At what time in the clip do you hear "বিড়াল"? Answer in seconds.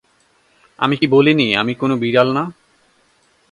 1.99-2.27